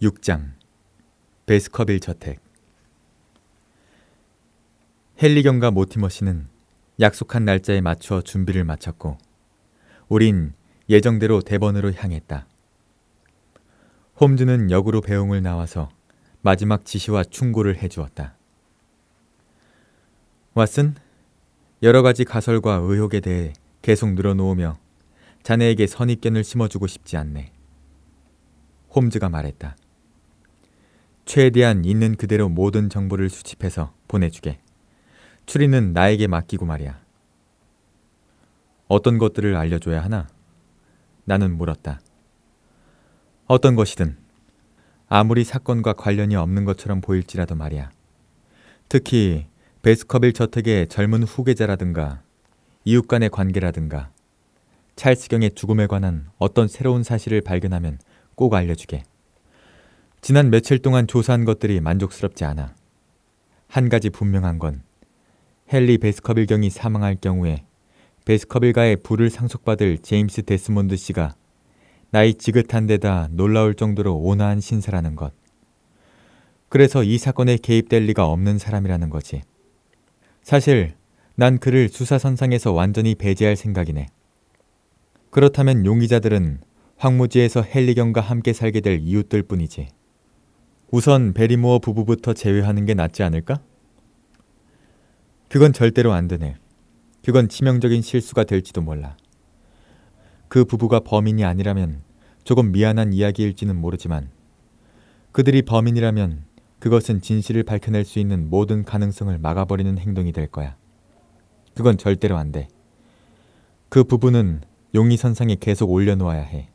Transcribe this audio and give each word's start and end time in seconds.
6장 0.00 0.52
베스커빌 1.46 1.98
저택 1.98 2.40
헨리경과 5.20 5.72
모티머 5.72 6.08
씨는 6.08 6.46
약속한 7.00 7.44
날짜에 7.44 7.80
맞춰 7.80 8.22
준비를 8.22 8.62
마쳤고 8.62 9.18
우린 10.08 10.52
예정대로 10.88 11.42
대번으로 11.42 11.92
향했다. 11.92 12.46
홈즈는 14.20 14.70
역으로 14.70 15.00
배웅을 15.00 15.42
나와서 15.42 15.88
마지막 16.42 16.84
지시와 16.84 17.24
충고를 17.24 17.82
해주었다. 17.82 18.36
왓슨, 20.54 20.94
여러 21.82 22.02
가지 22.02 22.24
가설과 22.24 22.74
의혹에 22.76 23.18
대해 23.18 23.52
계속 23.82 24.14
늘어놓으며 24.14 24.78
자네에게 25.42 25.88
선입견을 25.88 26.44
심어주고 26.44 26.86
싶지 26.86 27.16
않네. 27.16 27.52
홈즈가 28.94 29.28
말했다. 29.28 29.76
최대한 31.28 31.84
있는 31.84 32.16
그대로 32.16 32.48
모든 32.48 32.88
정보를 32.88 33.28
수집해서 33.28 33.92
보내주게. 34.08 34.60
추리는 35.44 35.92
나에게 35.92 36.26
맡기고 36.26 36.64
말이야. 36.64 36.98
어떤 38.86 39.18
것들을 39.18 39.54
알려줘야 39.54 40.02
하나? 40.02 40.26
나는 41.26 41.54
물었다. 41.58 42.00
어떤 43.46 43.76
것이든 43.76 44.16
아무리 45.10 45.44
사건과 45.44 45.92
관련이 45.92 46.34
없는 46.34 46.64
것처럼 46.64 47.02
보일지라도 47.02 47.54
말이야. 47.54 47.90
특히 48.88 49.48
베스커빌 49.82 50.32
저택의 50.32 50.88
젊은 50.88 51.24
후계자라든가 51.24 52.22
이웃 52.86 53.06
간의 53.06 53.28
관계라든가 53.28 54.10
찰스경의 54.96 55.50
죽음에 55.50 55.88
관한 55.88 56.30
어떤 56.38 56.68
새로운 56.68 57.02
사실을 57.02 57.42
발견하면 57.42 57.98
꼭 58.34 58.54
알려주게. 58.54 59.04
지난 60.20 60.50
며칠 60.50 60.78
동안 60.80 61.06
조사한 61.06 61.44
것들이 61.44 61.80
만족스럽지 61.80 62.44
않아. 62.44 62.74
한 63.68 63.88
가지 63.88 64.10
분명한 64.10 64.58
건 64.58 64.82
헨리 65.72 65.98
베스커빌 65.98 66.46
경이 66.46 66.70
사망할 66.70 67.16
경우에 67.16 67.64
베스커빌가의 68.24 68.96
부를 68.96 69.30
상속받을 69.30 69.98
제임스 69.98 70.42
데스몬드 70.42 70.96
씨가 70.96 71.34
나이 72.10 72.34
지긋한 72.34 72.86
데다 72.86 73.28
놀라울 73.30 73.74
정도로 73.74 74.16
온화한 74.16 74.60
신사라는 74.60 75.14
것. 75.14 75.32
그래서 76.68 77.04
이 77.04 77.16
사건에 77.16 77.56
개입될 77.56 78.04
리가 78.04 78.26
없는 78.26 78.58
사람이라는 78.58 79.10
거지. 79.10 79.42
사실 80.42 80.94
난 81.36 81.58
그를 81.58 81.88
수사선상에서 81.88 82.72
완전히 82.72 83.14
배제할 83.14 83.56
생각이네. 83.56 84.08
그렇다면 85.30 85.86
용의자들은 85.86 86.60
황무지에서 86.96 87.62
헨리경과 87.62 88.20
함께 88.20 88.52
살게 88.52 88.80
될 88.80 88.98
이웃들 89.00 89.44
뿐이지. 89.44 89.88
우선 90.90 91.34
베리모어 91.34 91.80
부부부터 91.80 92.32
제외하는 92.32 92.86
게 92.86 92.94
낫지 92.94 93.22
않을까? 93.22 93.60
그건 95.50 95.74
절대로 95.74 96.12
안 96.12 96.28
되네. 96.28 96.56
그건 97.22 97.48
치명적인 97.48 98.00
실수가 98.00 98.44
될지도 98.44 98.80
몰라. 98.80 99.14
그 100.48 100.64
부부가 100.64 101.00
범인이 101.00 101.44
아니라면 101.44 102.00
조금 102.42 102.72
미안한 102.72 103.12
이야기일지는 103.12 103.76
모르지만 103.76 104.30
그들이 105.32 105.60
범인이라면 105.60 106.44
그것은 106.78 107.20
진실을 107.20 107.64
밝혀낼 107.64 108.06
수 108.06 108.18
있는 108.18 108.48
모든 108.48 108.82
가능성을 108.82 109.36
막아버리는 109.38 109.98
행동이 109.98 110.32
될 110.32 110.46
거야. 110.46 110.76
그건 111.74 111.98
절대로 111.98 112.38
안 112.38 112.50
돼. 112.50 112.68
그 113.90 114.04
부부는 114.04 114.62
용의선상에 114.94 115.56
계속 115.60 115.90
올려놓아야 115.90 116.40
해. 116.40 116.70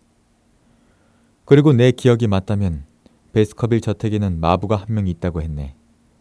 그리고 1.46 1.74
내 1.74 1.92
기억이 1.92 2.28
맞다면 2.28 2.93
베스커빌 3.34 3.82
저택에는 3.82 4.40
마부가 4.40 4.76
한 4.76 4.94
명 4.94 5.08
있다고 5.08 5.42
했네. 5.42 5.76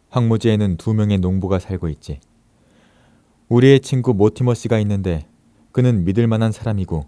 황무지에는 0.09 0.77
두 0.77 0.93
명의 0.93 1.19
농부가 1.19 1.59
살고 1.59 1.87
있지. 1.89 2.19
우리의 3.49 3.81
친구 3.81 4.13
모티머 4.13 4.55
씨가 4.55 4.79
있는데 4.79 5.27
그는 5.71 6.05
믿을 6.05 6.27
만한 6.27 6.51
사람이고 6.51 7.05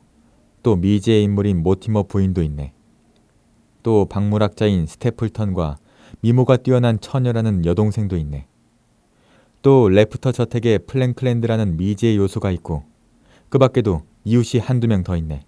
또 0.64 0.76
미지의 0.76 1.24
인물인 1.24 1.64
모티머 1.64 2.04
부인도 2.04 2.44
있네. 2.44 2.74
또 3.82 4.06
박물학자인 4.06 4.86
스테플턴과 4.86 5.78
미모가 6.22 6.58
뛰어난 6.58 7.00
처녀라는 7.00 7.66
여동생도 7.66 8.16
있네. 8.18 8.48
또 9.64 9.90
레프터 9.90 10.32
저택에 10.32 10.78
프랭클랜드라는 10.80 11.78
미지의 11.78 12.18
요소가 12.18 12.52
있고 12.52 12.84
그 13.50 13.58
밖에도 13.58 14.04
이웃이 14.24 14.62
한두 14.62 14.88
명 14.88 15.04
더 15.04 15.18
있네. 15.18 15.44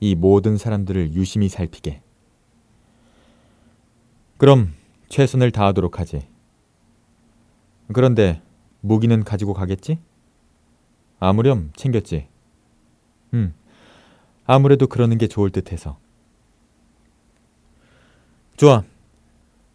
이 0.00 0.14
모든 0.14 0.56
사람들을 0.56 1.14
유심히 1.14 1.48
살피게. 1.48 2.00
그럼 4.42 4.74
최선을 5.08 5.52
다하도록 5.52 6.00
하지. 6.00 6.26
그런데 7.92 8.42
무기는 8.80 9.22
가지고 9.22 9.54
가겠지? 9.54 10.00
아무렴 11.20 11.70
챙겼지. 11.76 12.26
음, 13.34 13.54
아무래도 14.44 14.88
그러는 14.88 15.16
게 15.16 15.28
좋을 15.28 15.50
듯해서. 15.50 15.96
좋아. 18.56 18.82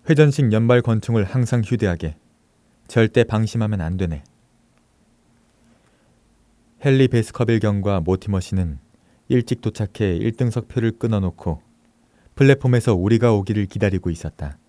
회전식 0.10 0.52
연발 0.52 0.82
권총을 0.82 1.24
항상 1.24 1.62
휴대하게. 1.62 2.18
절대 2.90 3.24
방심하면 3.24 3.80
안 3.80 3.96
되네. 3.96 4.22
헨리 6.86 7.08
베스커빌 7.08 7.62
경과 7.62 8.02
모티머 8.02 8.42
씨는 8.42 8.80
일찍 9.30 9.62
도착해 9.62 10.20
1등석 10.20 10.68
표를 10.68 10.92
끊어놓고 11.00 11.67
플랫폼에서 12.38 12.94
우리가 12.94 13.34
오기를 13.34 13.66
기다리고 13.66 14.12
있었다. 14.12 14.60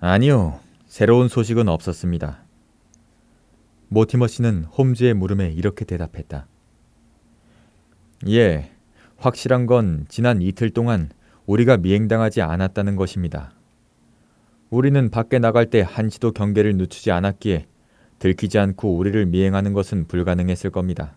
아니요. 0.00 0.58
새로운 0.86 1.28
소식은 1.28 1.68
없었습니다. 1.68 2.42
모티머 3.88 4.26
씨는 4.26 4.64
홈즈의 4.64 5.12
물음에 5.12 5.50
이렇게 5.50 5.84
대답했다. 5.84 6.46
예, 8.28 8.70
확실한 9.18 9.66
건 9.66 10.06
지난 10.08 10.40
이틀 10.40 10.70
동안 10.70 11.10
우리가 11.44 11.76
미행당하지 11.76 12.40
않았다는 12.40 12.96
것입니다. 12.96 13.52
우리는 14.70 15.10
밖에 15.10 15.38
나갈 15.38 15.66
때 15.66 15.84
한시도 15.86 16.32
경계를 16.32 16.76
늦추지 16.76 17.10
않았기에 17.10 17.66
들키지 18.18 18.58
않고 18.58 18.96
우리를 18.96 19.26
미행하는 19.26 19.74
것은 19.74 20.08
불가능했을 20.08 20.70
겁니다. 20.70 21.14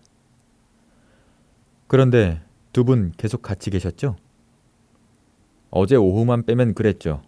그런데 1.88 2.43
두 2.74 2.84
분 2.84 3.14
계속 3.18 3.42
같이 3.42 3.70
계셨죠? 3.70 4.16
어제 5.70 5.96
오후만 5.96 6.44
빼면 6.46 6.74
그랬죠. 6.74 7.22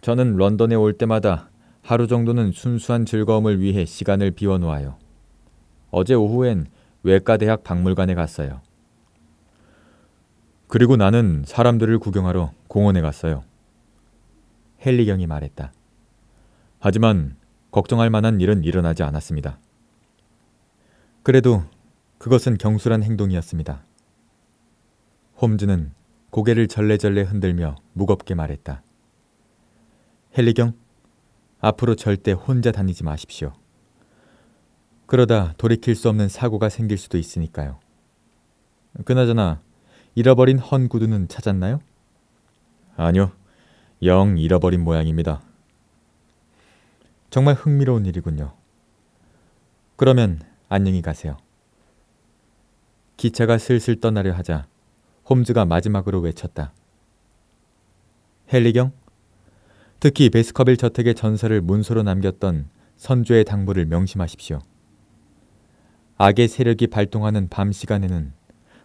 저는 0.00 0.36
런던에 0.36 0.74
올 0.74 0.94
때마다 0.94 1.50
하루 1.82 2.06
정도는 2.06 2.52
순수한 2.52 3.04
즐거움을 3.04 3.60
위해 3.60 3.84
시간을 3.84 4.32
비워놓아요. 4.32 4.96
어제 5.90 6.14
오후엔 6.14 6.66
외과대학 7.02 7.62
박물관에 7.62 8.14
갔어요. 8.14 8.62
그리고 10.66 10.96
나는 10.96 11.44
사람들을 11.46 11.98
구경하러 11.98 12.52
공원에 12.68 13.00
갔어요. 13.00 13.44
헨리경이 14.84 15.26
말했다. 15.26 15.72
하지만 16.80 17.36
걱정할 17.70 18.10
만한 18.10 18.40
일은 18.40 18.64
일어나지 18.64 19.02
않았습니다. 19.02 19.58
그래도 21.22 21.62
그것은 22.18 22.58
경솔한 22.58 23.02
행동이었습니다. 23.02 23.84
홈즈는 25.40 25.92
고개를 26.30 26.68
절레절레 26.68 27.22
흔들며 27.22 27.76
무겁게 27.92 28.34
말했다. 28.34 28.82
헨리경, 30.36 30.74
앞으로 31.60 31.94
절대 31.94 32.32
혼자 32.32 32.72
다니지 32.72 33.04
마십시오. 33.04 33.52
그러다 35.06 35.54
돌이킬 35.58 35.94
수 35.94 36.08
없는 36.08 36.28
사고가 36.28 36.68
생길 36.68 36.98
수도 36.98 37.18
있으니까요. 37.18 37.78
그나저나 39.04 39.60
잃어버린 40.14 40.58
헌 40.58 40.88
구두는 40.88 41.28
찾았나요? 41.28 41.80
아니요. 42.96 43.32
영 44.02 44.38
잃어버린 44.38 44.82
모양입니다. 44.82 45.42
정말 47.30 47.54
흥미로운 47.54 48.06
일이군요. 48.06 48.54
그러면 49.96 50.40
안녕히 50.68 51.02
가세요. 51.02 51.36
기차가 53.16 53.58
슬슬 53.58 54.00
떠나려 54.00 54.32
하자 54.32 54.66
홈즈가 55.28 55.64
마지막으로 55.64 56.20
외쳤다. 56.20 56.72
헨리경? 58.52 58.92
특히 60.00 60.28
베스커빌 60.28 60.76
저택의 60.76 61.14
전설을 61.14 61.62
문서로 61.62 62.02
남겼던 62.02 62.68
선조의 62.96 63.44
당부를 63.44 63.86
명심하십시오. 63.86 64.60
악의 66.16 66.48
세력이 66.48 66.88
발동하는 66.88 67.48
밤 67.48 67.72
시간에는 67.72 68.32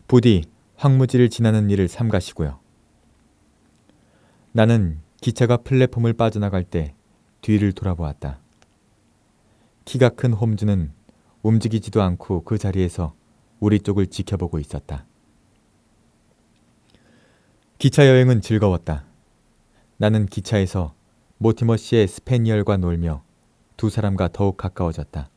부디 0.07 0.45
황무지를 0.75 1.29
지나는 1.29 1.69
일을 1.69 1.87
삼가시고요. 1.87 2.59
나는 4.53 4.99
기차가 5.21 5.57
플랫폼을 5.57 6.13
빠져나갈 6.13 6.63
때 6.63 6.95
뒤를 7.41 7.73
돌아보았다. 7.73 8.39
키가 9.85 10.09
큰 10.09 10.33
홈즈는 10.33 10.91
움직이지도 11.43 12.01
않고 12.01 12.43
그 12.43 12.57
자리에서 12.57 13.13
우리 13.59 13.79
쪽을 13.79 14.07
지켜보고 14.07 14.59
있었다. 14.59 15.05
기차 17.79 18.05
여행은 18.09 18.41
즐거웠다. 18.41 19.05
나는 19.95 20.25
기차에서 20.25 20.93
모티머 21.37 21.77
씨의 21.77 22.09
스페니얼과 22.09 22.75
놀며 22.75 23.23
두 23.77 23.89
사람과 23.89 24.27
더욱 24.33 24.57
가까워졌다. 24.57 25.29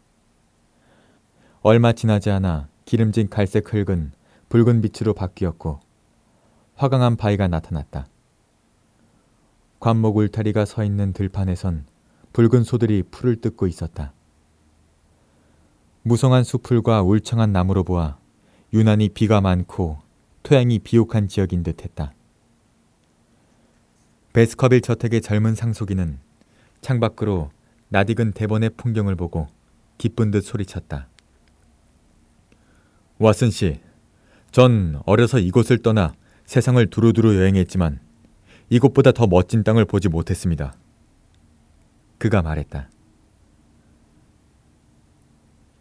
얼마 1.60 1.92
지나지 1.92 2.30
않아 2.32 2.66
기름진 2.84 3.28
갈색 3.28 3.72
흙은 3.72 4.10
붉은 4.48 4.80
빛으로 4.80 5.14
바뀌었고 5.14 5.78
화강한 6.74 7.14
바위가 7.14 7.46
나타났다. 7.46 8.08
관목 9.78 10.16
울타리가 10.16 10.64
서 10.64 10.82
있는 10.82 11.12
들판에선 11.12 11.86
붉은 12.32 12.64
소들이 12.64 13.04
풀을 13.04 13.40
뜯고 13.40 13.68
있었다. 13.68 14.14
무성한 16.02 16.42
수풀과 16.42 17.02
울창한 17.02 17.52
나무로 17.52 17.84
보아 17.84 18.18
유난히 18.72 19.10
비가 19.10 19.40
많고 19.40 19.98
토양이 20.42 20.80
비옥한 20.80 21.28
지역인 21.28 21.62
듯했다. 21.62 22.14
베스커빌 24.32 24.81
저택의 24.81 25.20
젊은 25.20 25.55
상속인은 25.55 26.19
창밖으로 26.81 27.50
낯익은 27.90 28.32
대번의 28.32 28.70
풍경을 28.76 29.14
보고 29.14 29.49
기쁜 29.99 30.31
듯 30.31 30.40
소리쳤다. 30.40 31.08
왓슨 33.19 33.50
씨, 33.50 33.81
전 34.50 35.00
어려서 35.05 35.38
이곳을 35.38 35.79
떠나 35.79 36.14
세상을 36.46 36.84
두루두루 36.88 37.37
여행했지만 37.37 38.00
이곳보다 38.70 39.12
더 39.12 39.26
멋진 39.26 39.62
땅을 39.64 39.84
보지 39.84 40.08
못했습니다. 40.08 40.75
그가 42.19 42.40
말했다. 42.40 42.88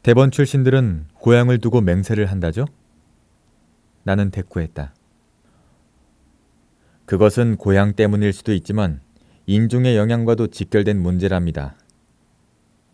대번 0.03 0.29
출신들은 0.29 1.07
고향을 1.13 1.59
두고 1.59 1.79
맹세를 1.79 2.25
한다죠? 2.25 2.65
나는 4.03 4.29
대꾸했다. 4.29 4.93
그것은 7.11 7.57
고향 7.57 7.91
때문일 7.91 8.31
수도 8.31 8.53
있지만 8.53 9.01
인종의 9.45 9.97
영향과도 9.97 10.47
직결된 10.47 10.97
문제랍니다. 10.97 11.75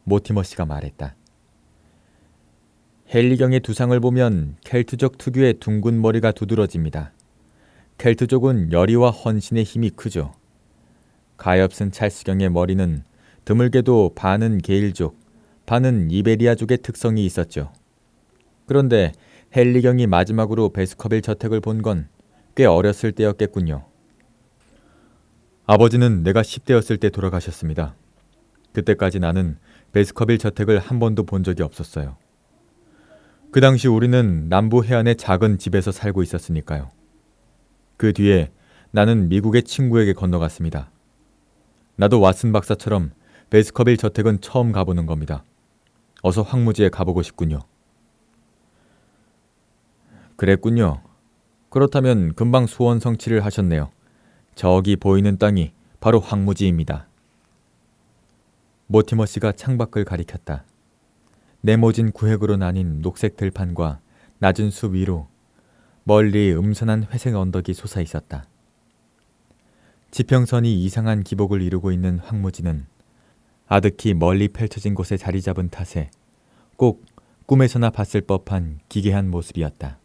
모티머 0.05 0.41
씨가 0.41 0.65
말했다. 0.65 1.15
헬리경의 3.13 3.59
두상을 3.59 3.99
보면 3.99 4.55
켈트족 4.65 5.19
특유의 5.19 5.59
둥근 5.59 6.01
머리가 6.01 6.31
두드러집니다. 6.31 7.13
켈트족은 7.99 8.71
열의와 8.71 9.11
헌신의 9.11 9.63
힘이 9.63 9.91
크죠. 9.91 10.33
가엾은 11.37 11.91
찰스경의 11.91 12.49
머리는 12.49 13.03
드물게도 13.45 14.13
반은 14.15 14.57
게일족, 14.57 15.15
반은 15.67 16.09
이베리아족의 16.09 16.79
특성이 16.79 17.23
있었죠. 17.23 17.71
그런데 18.65 19.11
헬리경이 19.55 20.07
마지막으로 20.07 20.69
베스커빌 20.69 21.21
저택을 21.21 21.61
본 21.61 21.83
건 21.83 22.07
꽤 22.55 22.65
어렸을 22.65 23.11
때였겠군요. 23.11 23.86
아버지는 25.69 26.23
내가 26.23 26.43
10대였을 26.43 26.97
때 26.97 27.09
돌아가셨습니다. 27.09 27.93
그때까지 28.71 29.19
나는 29.19 29.57
베스커빌 29.91 30.37
저택을 30.37 30.79
한 30.79 30.97
번도 30.97 31.25
본 31.25 31.43
적이 31.43 31.63
없었어요. 31.63 32.15
그 33.51 33.59
당시 33.59 33.89
우리는 33.89 34.47
남부 34.47 34.85
해안의 34.85 35.17
작은 35.17 35.57
집에서 35.57 35.91
살고 35.91 36.23
있었으니까요. 36.23 36.89
그 37.97 38.13
뒤에 38.13 38.49
나는 38.91 39.27
미국의 39.27 39.63
친구에게 39.63 40.13
건너갔습니다. 40.13 40.89
나도 41.97 42.21
왓슨 42.21 42.53
박사처럼 42.53 43.11
베스커빌 43.49 43.97
저택은 43.97 44.39
처음 44.39 44.71
가보는 44.71 45.05
겁니다. 45.05 45.43
어서 46.21 46.43
황무지에 46.43 46.87
가보고 46.87 47.23
싶군요. 47.23 47.59
그랬군요. 50.37 51.01
그렇다면 51.69 52.35
금방 52.35 52.67
소원 52.67 52.99
성취를 53.01 53.43
하셨네요. 53.43 53.89
저기 54.57 54.95
보이는 54.95 55.38
땅이 55.38 55.71
바로 56.00 56.19
황무지입니다. 56.19 57.07
모티머 58.88 59.27
씨가 59.27 59.51
창밖을 59.51 60.04
가리켰다. 60.04 60.65
네모진 61.62 62.12
구획으로 62.12 62.57
나뉜 62.57 63.04
녹색 63.04 63.38
들판과 63.38 64.00
낮은 64.39 64.71
숲 64.71 64.95
위로 64.95 65.27
멀리 66.06 66.51
음산한 66.56 67.04
회색 67.12 67.36
언덕이 67.36 67.75
솟아 67.75 68.01
있었다. 68.01 68.45
지평선이 70.09 70.83
이상한 70.83 71.21
기복을 71.21 71.62
이루고 71.62 71.92
있는 71.92 72.18
황무지는 72.18 72.88
아득히 73.68 74.15
멀리 74.15 74.48
펼쳐진 74.48 74.95
곳에 74.95 75.18
자리 75.18 75.39
잡은 75.39 75.69
탓에 75.69 76.09
꼭 76.77 77.06
꿈에서나 77.45 77.92
봤을 77.92 78.21
법한 78.21 78.80
기괴한 78.89 79.30
모습이었다. 79.30 80.00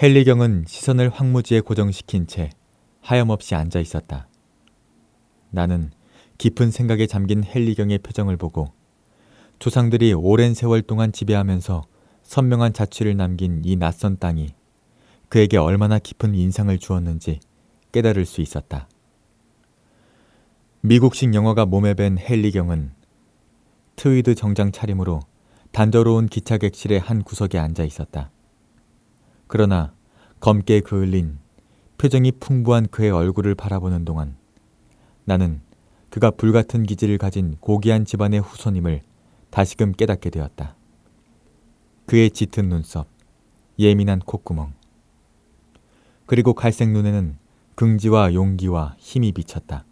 헨리경은 0.00 0.66
시선을 0.68 1.08
황무지에 1.08 1.60
고정시킨 1.60 2.28
채 2.28 2.50
하염없이 3.00 3.56
앉아 3.56 3.80
있었다. 3.80 4.28
나는 5.50 5.90
깊은 6.38 6.70
생각에 6.70 7.08
잠긴 7.08 7.42
헨리경의 7.44 7.98
표정을 7.98 8.36
보고 8.36 8.72
조상들이 9.58 10.12
오랜 10.12 10.54
세월 10.54 10.82
동안 10.82 11.10
지배하면서 11.10 11.82
선명한 12.22 12.74
자취를 12.74 13.16
남긴 13.16 13.62
이 13.64 13.74
낯선 13.74 14.18
땅이 14.18 14.54
그에게 15.28 15.56
얼마나 15.56 15.98
깊은 15.98 16.36
인상을 16.36 16.78
주었는지 16.78 17.40
깨달을 17.90 18.24
수 18.24 18.40
있었다. 18.40 18.88
미국식 20.82 21.34
영어가 21.34 21.66
몸에 21.66 21.94
밴 21.94 22.16
헨리경은 22.16 22.92
트위드 23.96 24.36
정장 24.36 24.70
차림으로 24.70 25.18
단조로운 25.72 26.26
기차 26.26 26.56
객실의 26.56 27.00
한 27.00 27.24
구석에 27.24 27.58
앉아 27.58 27.82
있었다. 27.82 28.30
그러나 29.48 29.92
검게 30.40 30.80
그을린 30.80 31.38
표정이 31.96 32.32
풍부한 32.32 32.88
그의 32.88 33.10
얼굴을 33.10 33.54
바라보는 33.54 34.04
동안 34.04 34.36
나는 35.24 35.60
그가 36.10 36.30
불같은 36.30 36.84
기질을 36.84 37.18
가진 37.18 37.56
고귀한 37.60 38.04
집안의 38.04 38.40
후손임을 38.40 39.02
다시금 39.50 39.92
깨닫게 39.92 40.30
되었다. 40.30 40.76
그의 42.06 42.30
짙은 42.30 42.68
눈썹, 42.68 43.08
예민한 43.78 44.20
콧구멍, 44.20 44.72
그리고 46.26 46.54
갈색 46.54 46.90
눈에는 46.90 47.36
긍지와 47.74 48.34
용기와 48.34 48.96
힘이 48.98 49.32
비쳤다. 49.32 49.84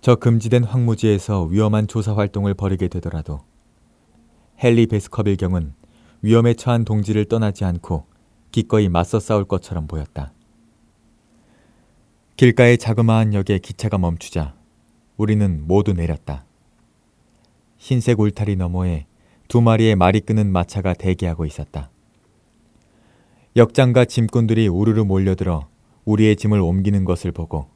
저 0.00 0.16
금지된 0.16 0.64
황무지에서 0.64 1.44
위험한 1.44 1.88
조사 1.88 2.14
활동을 2.14 2.54
벌이게 2.54 2.88
되더라도 2.88 3.40
헨리 4.62 4.86
베스커빌 4.86 5.36
경은 5.36 5.74
위험에 6.26 6.54
처한 6.54 6.84
동지를 6.84 7.26
떠나지 7.26 7.64
않고 7.64 8.04
기꺼이 8.50 8.88
맞서 8.88 9.20
싸울 9.20 9.44
것처럼 9.44 9.86
보였다. 9.86 10.32
길가의 12.36 12.78
자그마한 12.78 13.32
역에 13.32 13.58
기차가 13.62 13.96
멈추자 13.96 14.56
우리는 15.16 15.62
모두 15.68 15.92
내렸다. 15.92 16.44
흰색 17.78 18.18
울타리 18.18 18.56
너머에 18.56 19.06
두 19.46 19.60
마리의 19.60 19.94
말이 19.94 20.18
끄는 20.18 20.50
마차가 20.50 20.94
대기하고 20.94 21.44
있었다. 21.44 21.90
역장과 23.54 24.06
짐꾼들이 24.06 24.66
우르르 24.66 25.04
몰려들어 25.04 25.68
우리의 26.06 26.34
짐을 26.34 26.58
옮기는 26.58 27.04
것을 27.04 27.30
보고 27.30 27.68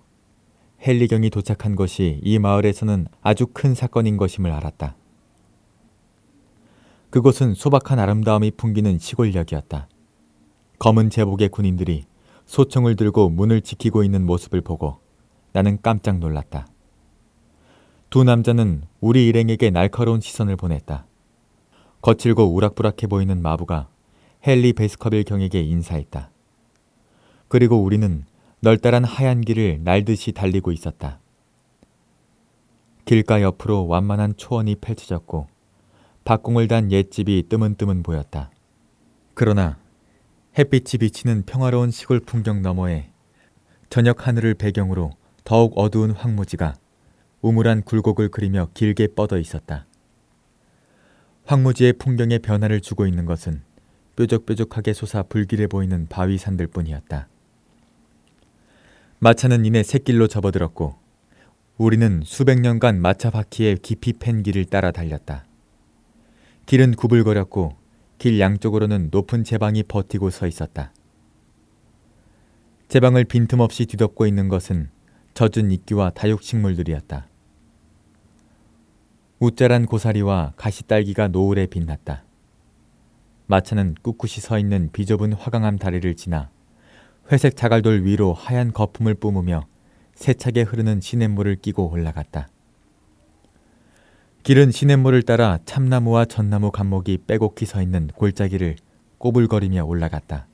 헨리경이 0.85 1.31
도착한 1.31 1.77
것이 1.77 2.19
이 2.25 2.41
마을에서는 2.41 3.07
아주 3.23 3.47
큰 3.47 3.77
사건인 3.77 4.17
것임을 4.17 4.51
알았다. 4.51 4.97
그곳은 7.11 7.55
소박한 7.55 7.99
아름다움이 7.99 8.53
풍기는 8.53 8.99
시골역이었다. 9.01 9.89
검은 10.79 11.11
제복의 11.11 11.49
군인들이 11.49 12.05
소총을 12.47 12.95
들고 12.95 13.31
문을 13.31 13.63
지키고 13.63 14.05
있는 14.05 14.25
모습을 14.25 14.61
보고 14.61 15.01
나는 15.53 15.79
깜짝 15.83 16.19
놀랐다. 16.19 16.69
두 18.11 18.23
남자는 18.23 18.85
우리 19.01 19.27
일행에게 19.27 19.71
날카로운 19.71 20.21
시선을 20.21 20.55
보냈다. 20.57 21.07
거칠고 22.01 22.55
우락부락해 22.55 23.09
보이는 23.09 23.43
마부가 23.43 23.89
헨리 24.47 24.73
베스커빌 24.73 25.25
경에게 25.25 25.63
인사했다. 25.63 26.31
그리고 27.49 27.83
우리는 27.83 28.25
널따란 28.61 29.03
하얀 29.03 29.41
길을 29.41 29.81
날듯이 29.83 30.31
달리고 30.31 30.71
있었다. 30.71 31.19
길가 33.05 33.43
옆으로 33.43 33.89
완만한 33.89 34.37
초원이 34.37 34.77
펼쳐졌고 34.77 35.49
박공을 36.31 36.69
단 36.69 36.93
옛집이 36.93 37.47
뜨문뜨문 37.49 38.05
보였다. 38.05 38.53
그러나 39.35 39.81
햇빛이 40.57 41.01
비치는 41.01 41.43
평화로운 41.45 41.91
시골 41.91 42.21
풍경 42.21 42.63
너머에 42.63 43.11
저녁 43.89 44.29
하늘을 44.29 44.55
배경으로 44.55 45.11
더욱 45.43 45.73
어두운 45.77 46.13
황무지가 46.13 46.77
우물한 47.41 47.83
굴곡을 47.83 48.29
그리며 48.29 48.69
길게 48.75 49.09
뻗어 49.17 49.39
있었다. 49.39 49.87
황무지의 51.47 51.95
풍경에 51.95 52.39
변화를 52.39 52.81
주고 52.81 53.09
있는 53.09 53.25
것은 53.25 53.63
뾰족뾰족하게 54.15 54.93
솟아 54.93 55.25
불길해 55.25 55.67
보이는 55.67 56.07
바위산들 56.07 56.69
뿐이었다. 56.69 57.27
마차는 59.19 59.65
이내 59.65 59.83
샛길로 59.83 60.29
접어들었고 60.29 60.95
우리는 61.77 62.23
수백 62.25 62.61
년간 62.61 63.01
마차 63.01 63.31
바퀴에 63.31 63.75
깊이 63.83 64.13
팬 64.13 64.45
길을 64.45 64.67
따라 64.67 64.93
달렸다. 64.93 65.50
길은 66.71 66.95
구불거렸고 66.95 67.75
길 68.19 68.39
양쪽으로는 68.39 69.09
높은 69.11 69.43
제방이 69.43 69.83
버티고 69.83 70.31
서 70.31 70.47
있었다. 70.47 70.93
제 72.87 73.01
방을 73.01 73.25
빈틈없이 73.25 73.87
뒤덮고 73.87 74.25
있는 74.25 74.47
것은 74.47 74.89
젖은 75.35 75.73
이끼와 75.73 76.11
다육식물들이었다. 76.11 77.27
웃자란 79.41 79.87
고사리와 79.87 80.53
가시딸기가 80.57 81.27
노을에 81.27 81.67
빛났다. 81.67 82.23
마차는 83.49 83.97
꿋꿋이 84.03 84.35
서 84.35 84.57
있는 84.57 84.91
비좁은 84.93 85.33
화강암 85.33 85.79
다리를 85.79 86.15
지나 86.15 86.51
회색 87.33 87.57
자갈돌 87.57 88.05
위로 88.05 88.33
하얀 88.33 88.73
거품을 88.73 89.15
뿜으며 89.15 89.67
세차게 90.15 90.63
흐르는 90.63 91.01
시냇물을 91.01 91.57
끼고 91.57 91.91
올라갔다. 91.91 92.47
길은 94.43 94.71
시냇물을 94.71 95.23
따라 95.25 95.59
참나무와 95.67 96.25
전나무 96.25 96.71
감목이 96.71 97.19
빼곡히 97.27 97.67
서 97.67 97.83
있는 97.83 98.09
골짜기를 98.09 98.77
꼬불거리며 99.19 99.85
올라갔다. 99.85 100.47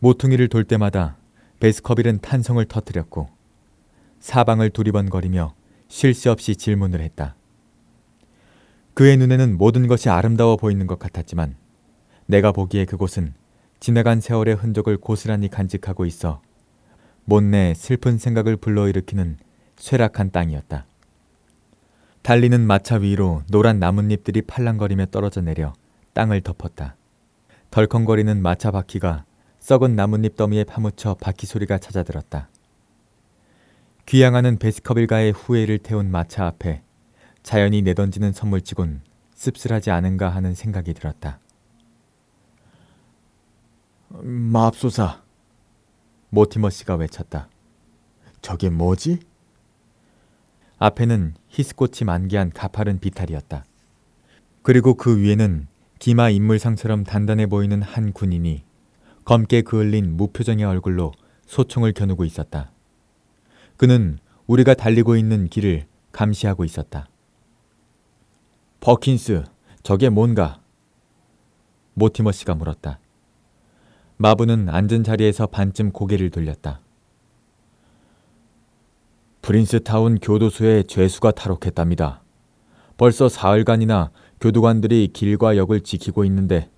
모퉁이를 0.00 0.48
돌 0.48 0.64
때마다 0.64 1.16
베스커빌은 1.58 2.20
탄성을 2.20 2.62
터뜨렸고 2.66 3.30
사방을 4.20 4.70
두리번거리며 4.70 5.54
쉴 5.88 6.12
새 6.12 6.28
없이 6.28 6.54
질문을 6.54 7.00
했다. 7.00 7.34
그의 8.92 9.16
눈에는 9.16 9.56
모든 9.56 9.86
것이 9.86 10.10
아름다워 10.10 10.56
보이는 10.56 10.86
것 10.86 10.98
같았지만 10.98 11.56
내가 12.26 12.52
보기에 12.52 12.84
그곳은 12.84 13.32
지나간 13.80 14.20
세월의 14.20 14.56
흔적을 14.56 14.98
고스란히 14.98 15.48
간직하고 15.48 16.04
있어 16.04 16.42
못내 17.24 17.72
슬픈 17.74 18.18
생각을 18.18 18.56
불러일으키는 18.56 19.38
쇠락한 19.76 20.30
땅이었다. 20.30 20.87
달리는 22.28 22.60
마차 22.60 22.96
위로 22.96 23.42
노란 23.50 23.78
나뭇잎들이 23.78 24.42
팔랑거리며 24.42 25.06
떨어져 25.06 25.40
내려 25.40 25.72
땅을 26.12 26.42
덮었다. 26.42 26.94
덜컹거리는 27.70 28.42
마차 28.42 28.70
바퀴가 28.70 29.24
썩은 29.60 29.96
나뭇잎 29.96 30.36
더미에 30.36 30.64
파묻혀 30.64 31.14
바퀴 31.14 31.46
소리가 31.46 31.78
찾아들었다. 31.78 32.50
귀향하는 34.04 34.58
베스커빌 34.58 35.06
가의 35.06 35.32
후회를 35.32 35.78
태운 35.78 36.10
마차 36.10 36.46
앞에 36.46 36.82
자연이 37.42 37.80
내던지는 37.80 38.34
선물치곤 38.34 39.00
씁쓸하지 39.32 39.90
않은가 39.90 40.28
하는 40.28 40.54
생각이 40.54 40.92
들었다. 40.92 41.40
맙소사. 44.10 45.22
모티머 46.28 46.68
씨가 46.68 46.96
외쳤다. 46.96 47.48
저게 48.42 48.68
뭐지? 48.68 49.20
앞에는 50.78 51.34
히스꽃이 51.48 52.04
만개한 52.06 52.50
가파른 52.50 53.00
비탈이었다. 53.00 53.64
그리고 54.62 54.94
그 54.94 55.18
위에는 55.18 55.66
기마 55.98 56.30
인물상처럼 56.30 57.04
단단해 57.04 57.46
보이는 57.46 57.82
한 57.82 58.12
군인이 58.12 58.62
검게 59.24 59.62
그을린 59.62 60.16
무표정의 60.16 60.64
얼굴로 60.64 61.12
소총을 61.46 61.92
겨누고 61.92 62.24
있었다. 62.24 62.70
그는 63.76 64.18
우리가 64.46 64.74
달리고 64.74 65.16
있는 65.16 65.48
길을 65.48 65.86
감시하고 66.12 66.64
있었다. 66.64 67.08
버킨스, 68.80 69.44
저게 69.82 70.08
뭔가? 70.08 70.60
모티머 71.94 72.32
씨가 72.32 72.54
물었다. 72.54 73.00
마부는 74.16 74.68
앉은 74.68 75.04
자리에서 75.04 75.46
반쯤 75.46 75.90
고개를 75.92 76.30
돌렸다. 76.30 76.80
프린스타운 79.48 80.18
교도소에 80.18 80.82
죄수가 80.82 81.30
탈옥했답니다. 81.30 82.20
벌써 82.98 83.30
사흘간이나 83.30 84.10
교도관들이 84.42 85.08
길과 85.14 85.56
역을 85.56 85.80
지키고 85.80 86.26
있는데 86.26 86.68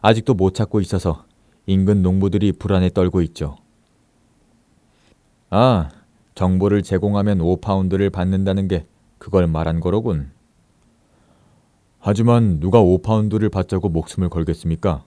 아직도 0.00 0.32
못 0.32 0.54
찾고 0.54 0.80
있어서 0.80 1.26
인근 1.66 2.00
농부들이 2.00 2.52
불안에 2.52 2.88
떨고 2.88 3.20
있죠. 3.20 3.58
아, 5.50 5.90
정보를 6.34 6.82
제공하면 6.82 7.40
5파운드를 7.40 8.10
받는다는 8.10 8.68
게 8.68 8.86
그걸 9.18 9.46
말한 9.46 9.80
거로군. 9.80 10.30
하지만 11.98 12.58
누가 12.58 12.80
5파운드를 12.80 13.52
받자고 13.52 13.90
목숨을 13.90 14.30
걸겠습니까? 14.30 15.04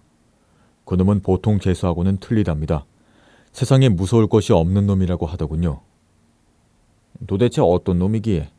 그놈은 0.86 1.22
보통 1.22 1.58
재수하고는 1.58 2.18
틀리답니다. 2.18 2.86
세상에 3.54 3.90
무서울 3.90 4.28
것이 4.28 4.54
없는 4.54 4.86
놈이라고 4.86 5.26
하더군요. 5.26 5.87
도대체 7.26 7.62
어떤 7.62 8.00
놈이기에? 8.00 8.52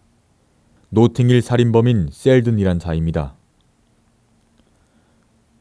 노팅힐 0.91 1.43
살인범인 1.43 2.09
셀든이란 2.11 2.79
자입니다. 2.79 3.35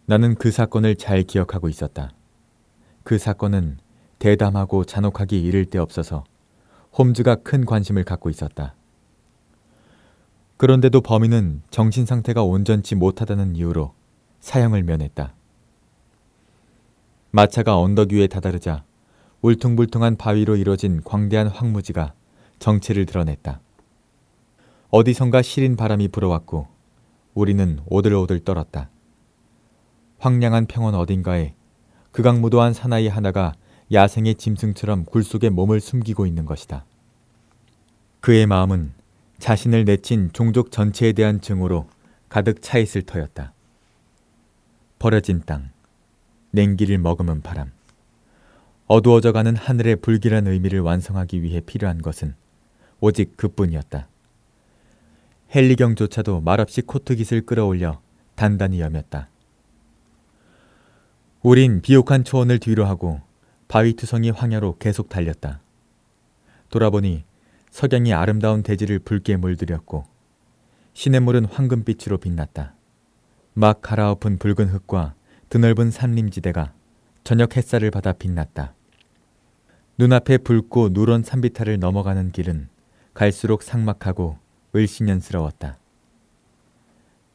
나는 0.05 0.35
그 0.35 0.51
사건을 0.51 0.95
잘 0.95 1.23
기억하고 1.23 1.67
있었다. 1.67 2.11
그 3.03 3.17
사건은 3.17 3.77
대담하고 4.19 4.85
잔혹하기 4.85 5.41
이를 5.41 5.65
데 5.65 5.79
없어서 5.79 6.23
홈즈가 6.97 7.35
큰 7.35 7.65
관심을 7.65 8.03
갖고 8.03 8.29
있었다. 8.29 8.73
그런데도 10.55 11.01
범인은 11.01 11.61
정신 11.69 12.05
상태가 12.05 12.43
온전치 12.43 12.95
못하다는 12.95 13.55
이유로 13.55 13.93
사형을 14.39 14.83
면했다. 14.83 15.33
마차가 17.31 17.77
언덕 17.77 18.13
위에 18.13 18.27
다다르자 18.27 18.83
울퉁불퉁한 19.41 20.15
바위로 20.15 20.55
이뤄진 20.55 21.01
광대한 21.03 21.47
황무지가 21.47 22.13
정체를 22.59 23.05
드러냈다. 23.05 23.61
어디선가 24.89 25.41
시린 25.41 25.75
바람이 25.75 26.07
불어왔고 26.09 26.67
우리는 27.33 27.79
오들오들 27.87 28.39
떨었다. 28.41 28.89
황량한 30.19 30.65
평원 30.65 30.95
어딘가에 30.95 31.53
극악무도한 32.11 32.73
사나이 32.73 33.07
하나가 33.07 33.53
야생의 33.91 34.35
짐승처럼 34.35 35.05
굴 35.05 35.23
속에 35.23 35.49
몸을 35.49 35.79
숨기고 35.79 36.25
있는 36.25 36.45
것이다. 36.45 36.85
그의 38.21 38.47
마음은 38.47 38.93
자신을 39.37 39.85
내친 39.85 40.31
종족 40.33 40.71
전체에 40.71 41.13
대한 41.13 41.39
증오로 41.39 41.87
가득 42.27 42.61
차 42.61 42.79
있을 42.79 43.03
터였다. 43.03 43.53
버려진 44.99 45.43
땅, 45.45 45.69
냉기를 46.51 46.97
머금은 46.97 47.41
바람, 47.41 47.71
어두워져가는 48.87 49.55
하늘의 49.55 49.97
불길한 49.97 50.47
의미를 50.47 50.79
완성하기 50.79 51.43
위해 51.43 51.61
필요한 51.61 52.01
것은 52.01 52.35
오직 52.99 53.37
그뿐이었다. 53.37 54.07
헨리경조차도 55.53 56.41
말없이 56.41 56.81
코트깃을 56.81 57.45
끌어올려 57.45 58.01
단단히 58.35 58.81
여몄다. 58.81 59.29
우린 61.41 61.81
비옥한 61.81 62.23
초원을 62.23 62.59
뒤로 62.59 62.85
하고 62.85 63.21
바위 63.67 63.93
투성이 63.93 64.29
황야로 64.29 64.77
계속 64.77 65.09
달렸다. 65.09 65.61
돌아보니 66.69 67.23
석양이 67.71 68.13
아름다운 68.13 68.63
대지를 68.63 68.99
붉게 68.99 69.37
물들였고 69.37 70.05
시냇물은 70.93 71.45
황금빛으로 71.45 72.17
빛났다. 72.17 72.73
막 73.53 73.81
갈아엎은 73.81 74.39
붉은 74.39 74.67
흙과 74.67 75.13
드넓은 75.49 75.91
산림지대가 75.91 76.73
저녁 77.23 77.55
햇살을 77.55 77.91
받아 77.91 78.13
빛났다. 78.13 78.73
눈앞에 79.97 80.39
붉고 80.39 80.89
누런 80.91 81.23
산비탈을 81.23 81.79
넘어가는 81.79 82.31
길은 82.31 82.69
갈수록 83.17 83.63
삭막하고 83.63 84.37
을신연스러웠다. 84.75 85.79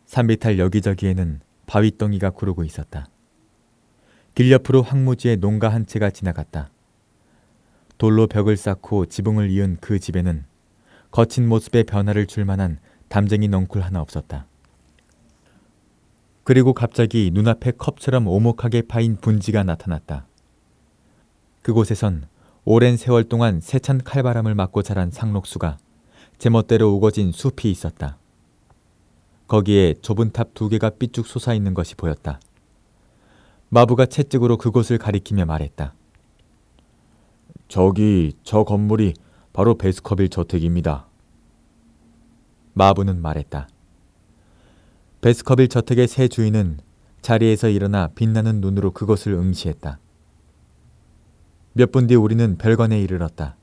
산비탈 0.04 0.60
여기저기에는 0.60 1.40
바위덩이가 1.66 2.30
구르고 2.30 2.62
있었다. 2.62 3.08
길 4.36 4.52
옆으로 4.52 4.82
황무지의 4.82 5.38
농가 5.38 5.70
한 5.70 5.84
채가 5.84 6.10
지나갔다. 6.10 6.70
돌로 7.98 8.28
벽을 8.28 8.56
쌓고 8.56 9.06
지붕을 9.06 9.50
이은 9.50 9.78
그 9.80 9.98
집에는 9.98 10.44
거친 11.10 11.48
모습의 11.48 11.82
변화를 11.82 12.28
줄 12.28 12.44
만한 12.44 12.78
담쟁이 13.08 13.48
넝쿨 13.48 13.82
하나 13.82 14.00
없었다. 14.00 14.46
그리고 16.44 16.74
갑자기 16.74 17.32
눈앞에 17.34 17.72
컵처럼 17.72 18.28
오목하게 18.28 18.82
파인 18.82 19.16
분지가 19.16 19.64
나타났다. 19.64 20.28
그곳에선 21.62 22.28
오랜 22.64 22.96
세월 22.96 23.24
동안 23.24 23.60
세찬 23.60 24.02
칼바람을 24.04 24.54
맞고 24.54 24.82
자란 24.82 25.10
상록수가 25.10 25.78
제멋대로 26.38 26.90
우거진 26.92 27.32
숲이 27.32 27.68
있었다. 27.68 28.18
거기에 29.48 29.94
좁은 30.00 30.30
탑 30.30 30.54
두 30.54 30.68
개가 30.68 30.90
삐쭉 30.90 31.26
솟아 31.26 31.54
있는 31.54 31.74
것이 31.74 31.96
보였다. 31.96 32.38
마부가 33.68 34.06
채찍으로 34.06 34.58
그곳을 34.58 34.98
가리키며 34.98 35.44
말했다. 35.44 35.92
저기 37.66 38.32
저 38.44 38.62
건물이 38.62 39.14
바로 39.52 39.74
베스커빌 39.76 40.28
저택입니다. 40.28 41.08
마부는 42.74 43.20
말했다. 43.20 43.68
베스커빌 45.20 45.66
저택의 45.66 46.06
새 46.06 46.28
주인은 46.28 46.78
자리에서 47.22 47.68
일어나 47.68 48.06
빛나는 48.14 48.60
눈으로 48.60 48.92
그것을 48.92 49.32
응시했다. 49.32 49.98
몇 51.74 51.90
분 51.90 52.06
뒤 52.06 52.14
우리는 52.14 52.56
별관에 52.58 53.00
이르렀다. 53.00 53.56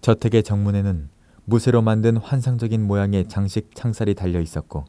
저택의 0.00 0.42
정문에는 0.42 1.08
무쇠로 1.44 1.82
만든 1.82 2.16
환상적인 2.16 2.82
모양의 2.82 3.28
장식 3.28 3.74
창살이 3.74 4.14
달려 4.14 4.40
있었고 4.40 4.86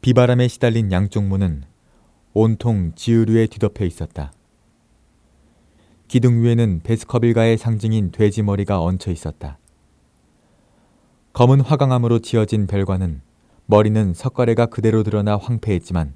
비바람에 0.00 0.46
시달린 0.46 0.92
양쪽 0.92 1.24
문은 1.24 1.64
온통 2.34 2.92
지으류에 2.94 3.46
뒤덮여 3.48 3.84
있었다. 3.84 4.32
기둥 6.06 6.42
위에는 6.42 6.80
베스커빌가의 6.84 7.58
상징인 7.58 8.12
돼지 8.12 8.42
머리가 8.42 8.80
얹혀 8.80 9.10
있었다. 9.10 9.58
검은 11.32 11.60
화강암으로 11.60 12.20
지어진 12.20 12.66
별관은 12.66 13.20
머리는 13.66 14.14
석가래가 14.14 14.66
그대로 14.66 15.02
드러나 15.02 15.36
황폐했지만 15.36 16.14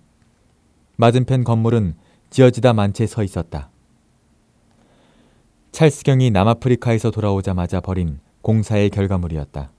맞은편 0.97 1.45
건물은 1.45 1.97
지어지다 2.31 2.73
만 2.73 2.93
채 2.93 3.05
서 3.07 3.23
있었다. 3.25 3.72
찰스경이 5.73 6.31
남아프리카에서 6.33 7.11
돌아오자마자 7.11 7.81
벌인 7.81 8.21
공사의 8.43 8.91
결과물이었다. 8.91 9.73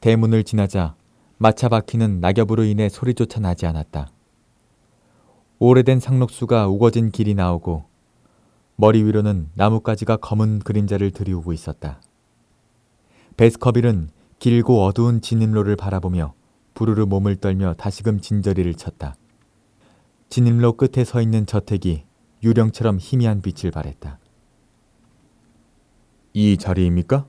대문을 0.00 0.42
지나자 0.42 0.96
마차 1.36 1.68
바퀴는 1.68 2.20
낙엽으로 2.20 2.64
인해 2.64 2.88
소리조차 2.88 3.40
나지 3.40 3.66
않았다. 3.66 4.10
오래된 5.58 6.00
상록수가 6.00 6.66
우거진 6.66 7.10
길이 7.10 7.34
나오고 7.34 7.84
머리 8.76 9.04
위로는 9.04 9.50
나뭇가지가 9.52 10.16
검은 10.16 10.60
그림자를 10.60 11.10
들이우고 11.10 11.52
있었다. 11.52 12.00
베스커빌은 13.36 14.08
길고 14.38 14.82
어두운 14.82 15.20
진입로를 15.20 15.76
바라보며 15.76 16.32
부르르 16.72 17.04
몸을 17.04 17.36
떨며 17.36 17.74
다시금 17.74 18.22
진저리를 18.22 18.72
쳤다. 18.76 19.14
진입로 20.30 20.72
끝에 20.72 21.04
서 21.04 21.20
있는 21.20 21.44
저택이 21.44 22.04
유령처럼 22.42 22.96
희미한 22.98 23.42
빛을 23.42 23.70
발했다. 23.72 24.18
이 26.32 26.56
자리입니까? 26.56 27.26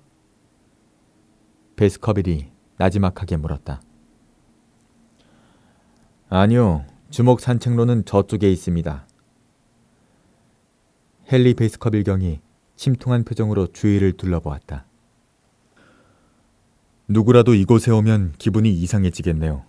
베스커빌이 1.75 2.51
나지막하게 2.77 3.37
물었다. 3.37 3.81
아니요, 6.29 6.85
주목 7.09 7.39
산책로는 7.39 8.05
저쪽에 8.05 8.51
있습니다. 8.51 9.07
헨리 11.31 11.53
베스커빌 11.53 12.03
경이 12.03 12.39
침통한 12.75 13.23
표정으로 13.23 13.67
주위를 13.67 14.13
둘러보았다. 14.13 14.85
누구라도 17.07 17.55
이곳에 17.55 17.91
오면 17.91 18.33
기분이 18.37 18.71
이상해지겠네요. 18.71 19.63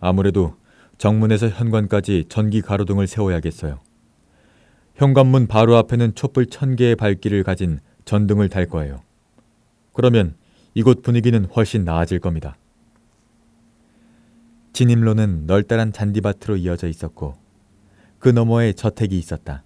아무래도 0.00 0.56
정문에서 0.98 1.48
현관까지 1.48 2.26
전기 2.28 2.62
가로등을 2.62 3.06
세워야겠어요. 3.06 3.80
현관문 4.94 5.46
바로 5.46 5.76
앞에는 5.76 6.14
촛불 6.14 6.46
천 6.46 6.76
개의 6.76 6.96
밝기를 6.96 7.42
가진 7.42 7.80
전등을 8.06 8.48
달 8.48 8.66
거예요. 8.66 9.02
그러면 9.92 10.36
이곳 10.74 11.02
분위기는 11.02 11.44
훨씬 11.44 11.84
나아질 11.84 12.20
겁니다. 12.20 12.56
진입로는 14.72 15.46
널따란 15.46 15.92
잔디밭으로 15.92 16.56
이어져 16.56 16.88
있었고 16.88 17.36
그 18.18 18.28
너머에 18.28 18.72
저택이 18.72 19.18
있었다. 19.18 19.62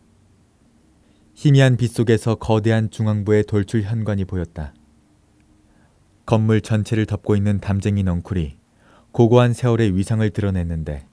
희미한 1.34 1.76
빛 1.76 1.88
속에서 1.88 2.34
거대한 2.34 2.90
중앙부의 2.90 3.44
돌출 3.44 3.82
현관이 3.82 4.24
보였다. 4.24 4.74
건물 6.26 6.60
전체를 6.60 7.06
덮고 7.06 7.36
있는 7.36 7.60
담쟁이 7.60 8.02
넝쿨이 8.02 8.56
고고한 9.12 9.52
세월의 9.52 9.96
위상을 9.96 10.28
드러냈는데 10.30 11.06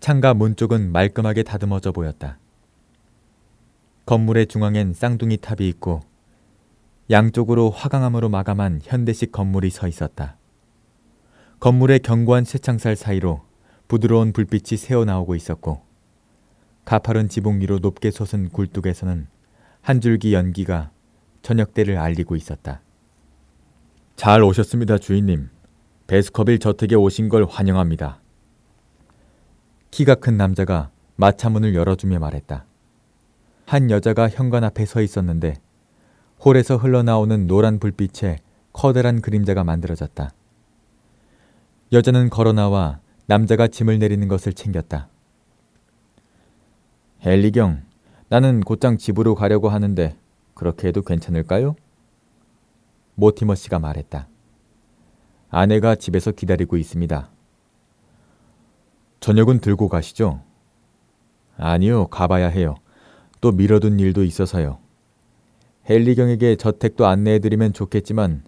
창가 0.00 0.34
문 0.34 0.56
쪽은 0.56 0.92
말끔하게 0.92 1.42
다듬어져 1.42 1.92
보였다. 1.92 2.38
건물의 4.08 4.46
중앙엔 4.46 4.94
쌍둥이 4.94 5.36
탑이 5.36 5.68
있고 5.68 6.00
양쪽으로 7.10 7.68
화강암으로 7.68 8.30
마감한 8.30 8.80
현대식 8.82 9.32
건물이 9.32 9.68
서 9.68 9.86
있었다. 9.86 10.38
건물의 11.60 11.98
견고한 11.98 12.44
쇠창살 12.44 12.96
사이로 12.96 13.42
부드러운 13.86 14.32
불빛이 14.32 14.78
새어 14.78 15.04
나오고 15.04 15.34
있었고 15.34 15.82
가파른 16.86 17.28
지붕 17.28 17.60
위로 17.60 17.80
높게 17.80 18.10
솟은 18.10 18.48
굴뚝에서는 18.48 19.26
한 19.82 20.00
줄기 20.00 20.32
연기가 20.32 20.90
저녁때를 21.42 21.98
알리고 21.98 22.34
있었다. 22.34 22.80
잘 24.16 24.42
오셨습니다, 24.42 24.96
주인님. 24.96 25.50
베스커빌 26.06 26.60
저택에 26.60 26.94
오신 26.94 27.28
걸 27.28 27.44
환영합니다. 27.44 28.22
키가 29.90 30.14
큰 30.14 30.38
남자가 30.38 30.92
마차문을 31.16 31.74
열어주며 31.74 32.20
말했다. 32.20 32.67
한 33.68 33.90
여자가 33.90 34.30
현관 34.30 34.64
앞에 34.64 34.86
서 34.86 35.02
있었는데 35.02 35.52
홀에서 36.42 36.78
흘러나오는 36.78 37.46
노란 37.46 37.78
불빛에 37.78 38.38
커다란 38.72 39.20
그림자가 39.20 39.62
만들어졌다. 39.62 40.30
여자는 41.92 42.30
걸어 42.30 42.54
나와 42.54 43.00
남자가 43.26 43.68
짐을 43.68 43.98
내리는 43.98 44.26
것을 44.26 44.54
챙겼다. 44.54 45.10
헨리경, 47.20 47.82
나는 48.30 48.60
곧장 48.62 48.96
집으로 48.96 49.34
가려고 49.34 49.68
하는데 49.68 50.16
그렇게 50.54 50.88
해도 50.88 51.02
괜찮을까요? 51.02 51.76
모티머 53.16 53.54
씨가 53.54 53.80
말했다. 53.80 54.28
아내가 55.50 55.94
집에서 55.94 56.30
기다리고 56.30 56.78
있습니다. 56.78 57.28
저녁은 59.20 59.60
들고 59.60 59.90
가시죠? 59.90 60.40
아니요, 61.58 62.06
가봐야 62.06 62.48
해요. 62.48 62.76
또 63.40 63.52
미뤄둔 63.52 64.00
일도 64.00 64.24
있어서요. 64.24 64.78
헨리경에게 65.88 66.56
저택도 66.56 67.06
안내해드리면 67.06 67.72
좋겠지만 67.72 68.44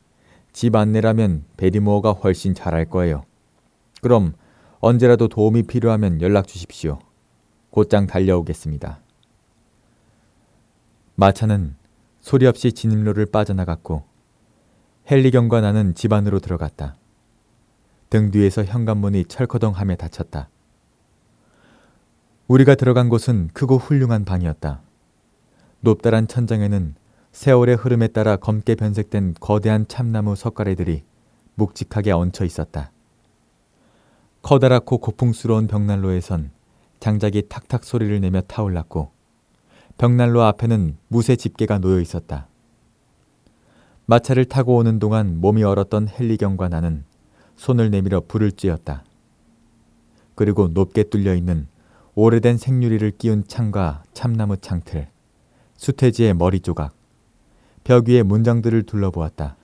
집 0.52 0.74
안내라면 0.74 1.44
베리모어가 1.56 2.12
훨씬 2.12 2.54
잘할 2.54 2.86
거예요. 2.86 3.24
그럼 4.02 4.34
언제라도 4.80 5.28
도움이 5.28 5.64
필요하면 5.64 6.20
연락 6.22 6.48
주십시오. 6.48 6.98
곧장 7.70 8.06
달려오겠습니다. 8.06 9.00
마차는 11.14 11.76
소리 12.20 12.46
없이 12.46 12.72
진입로를 12.72 13.26
빠져나갔고 13.26 14.04
헨리경과 15.10 15.60
나는 15.60 15.94
집 15.94 16.12
안으로 16.12 16.40
들어갔다. 16.40 16.96
등 18.08 18.30
뒤에서 18.30 18.64
현관문이 18.64 19.26
철커덩함에 19.26 19.96
닫혔다. 19.96 20.48
우리가 22.50 22.74
들어간 22.74 23.08
곳은 23.08 23.50
크고 23.52 23.76
훌륭한 23.76 24.24
방이었다. 24.24 24.80
높다란 25.82 26.26
천장에는 26.26 26.96
세월의 27.30 27.76
흐름에 27.76 28.08
따라 28.08 28.34
검게 28.34 28.74
변색된 28.74 29.34
거대한 29.38 29.86
참나무 29.86 30.34
석가래들이 30.34 31.04
묵직하게 31.54 32.10
얹혀 32.10 32.44
있었다. 32.44 32.90
커다랗고 34.42 34.98
고풍스러운 34.98 35.68
벽난로에선 35.68 36.50
장작이 36.98 37.44
탁탁 37.48 37.84
소리를 37.84 38.20
내며 38.20 38.40
타올랐고 38.40 39.12
벽난로 39.96 40.42
앞에는 40.42 40.96
무쇠 41.06 41.36
집게가 41.36 41.78
놓여 41.78 42.00
있었다. 42.00 42.48
마차를 44.06 44.46
타고 44.46 44.74
오는 44.74 44.98
동안 44.98 45.40
몸이 45.40 45.62
얼었던 45.62 46.08
헬리경과 46.08 46.68
나는 46.68 47.04
손을 47.54 47.92
내밀어 47.92 48.22
불을 48.26 48.50
쬐었다. 48.50 49.02
그리고 50.34 50.66
높게 50.66 51.04
뚫려 51.04 51.36
있는 51.36 51.68
오래된 52.22 52.58
생유리를 52.58 53.12
끼운 53.16 53.44
창과 53.48 54.02
참나무 54.12 54.58
창틀, 54.58 55.08
수태지의 55.76 56.34
머리 56.34 56.60
조각, 56.60 56.94
벽 57.82 58.10
위의 58.10 58.24
문장들을 58.24 58.82
둘러보았다. 58.82 59.56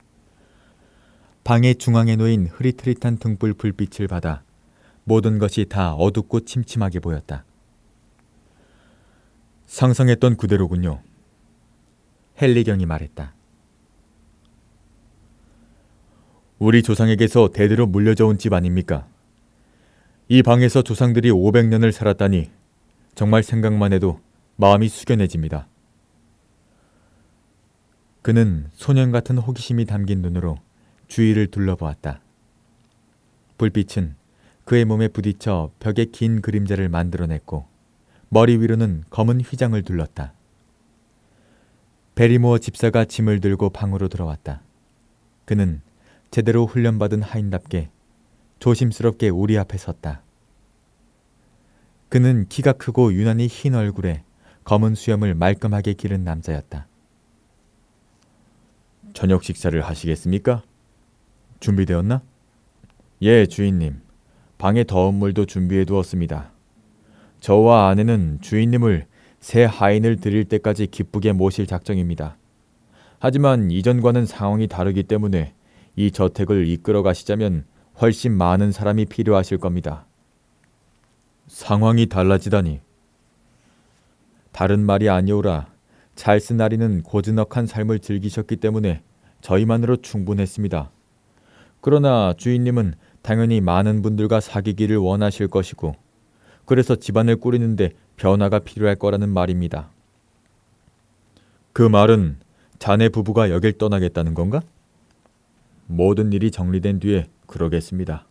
방의 1.44 1.74
중앙에 1.74 2.16
놓인 2.16 2.46
흐릿흐릿한 2.46 3.18
등불 3.18 3.52
불빛을 3.52 4.08
받아 4.08 4.42
모든 5.04 5.38
것이 5.38 5.66
다 5.68 5.92
어둡고 5.92 6.46
침침하게 6.46 7.00
보였다. 7.00 7.44
상상했던 9.66 10.38
그대로군요. 10.38 11.02
헨리경이 12.40 12.86
말했다. 12.86 13.34
우리 16.58 16.82
조상에게서 16.82 17.50
대대로 17.52 17.86
물려져 17.86 18.24
온 18.24 18.38
집 18.38 18.54
아닙니까? 18.54 19.06
이 20.28 20.42
방에서 20.42 20.82
조상들이 20.82 21.30
500년을 21.30 21.92
살았다니 21.92 22.50
정말 23.14 23.44
생각만 23.44 23.92
해도 23.92 24.18
마음이 24.56 24.88
숙연해집니다. 24.88 25.68
그는 28.22 28.68
소년 28.72 29.12
같은 29.12 29.38
호기심이 29.38 29.84
담긴 29.84 30.22
눈으로 30.22 30.58
주위를 31.06 31.46
둘러보았다. 31.46 32.20
불빛은 33.56 34.16
그의 34.64 34.84
몸에 34.84 35.06
부딪혀 35.06 35.70
벽에 35.78 36.06
긴 36.06 36.42
그림자를 36.42 36.88
만들어냈고 36.88 37.68
머리 38.28 38.56
위로는 38.56 39.04
검은 39.10 39.42
휘장을 39.42 39.80
둘렀다. 39.80 40.32
베리모어 42.16 42.58
집사가 42.58 43.04
짐을 43.04 43.40
들고 43.40 43.70
방으로 43.70 44.08
들어왔다. 44.08 44.60
그는 45.44 45.82
제대로 46.32 46.66
훈련받은 46.66 47.22
하인답게 47.22 47.90
조심스럽게 48.66 49.28
우리 49.28 49.56
앞에 49.58 49.78
섰다. 49.78 50.22
그는 52.08 52.46
키가 52.48 52.72
크고 52.72 53.12
유난히 53.12 53.46
흰 53.46 53.76
얼굴에 53.76 54.24
검은 54.64 54.96
수염을 54.96 55.36
말끔하게 55.36 55.92
기른 55.92 56.24
남자였다. 56.24 56.88
저녁 59.14 59.44
식사를 59.44 59.80
하시겠습니까? 59.80 60.64
준비되었나? 61.60 62.22
예, 63.22 63.46
주인님. 63.46 64.00
방에 64.58 64.82
더운 64.82 65.14
물도 65.14 65.46
준비해 65.46 65.84
두었습니다. 65.84 66.50
저와 67.38 67.88
아내는 67.88 68.40
주인님을 68.40 69.06
새 69.38 69.62
하인을 69.62 70.16
드릴 70.16 70.44
때까지 70.44 70.88
기쁘게 70.88 71.30
모실 71.34 71.68
작정입니다. 71.68 72.36
하지만 73.20 73.70
이전과는 73.70 74.26
상황이 74.26 74.66
다르기 74.66 75.04
때문에 75.04 75.54
이 75.94 76.10
저택을 76.10 76.66
이끌어 76.66 77.04
가시자면 77.04 77.64
훨씬 78.00 78.32
많은 78.32 78.72
사람이 78.72 79.06
필요하실 79.06 79.58
겁니다. 79.58 80.04
상황이 81.48 82.06
달라지다니. 82.06 82.80
다른 84.52 84.84
말이 84.84 85.08
아니오라 85.08 85.68
찰스 86.14 86.54
나리는 86.54 87.02
고즈넉한 87.02 87.66
삶을 87.66 88.00
즐기셨기 88.00 88.56
때문에 88.56 89.02
저희만으로 89.40 89.96
충분했습니다. 89.96 90.90
그러나 91.80 92.34
주인님은 92.36 92.94
당연히 93.22 93.60
많은 93.60 94.02
분들과 94.02 94.40
사귀기를 94.40 94.96
원하실 94.96 95.48
것이고 95.48 95.94
그래서 96.64 96.96
집안을 96.96 97.36
꾸리는데 97.36 97.90
변화가 98.16 98.60
필요할 98.60 98.96
거라는 98.96 99.28
말입니다. 99.28 99.90
그 101.72 101.82
말은 101.82 102.38
자네 102.78 103.08
부부가 103.08 103.50
여길 103.50 103.78
떠나겠다는 103.78 104.34
건가? 104.34 104.62
모든 105.86 106.32
일이 106.32 106.50
정리된 106.50 107.00
뒤에 107.00 107.28
그러겠습니다. 107.46 108.26